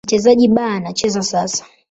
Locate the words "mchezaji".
0.05-0.47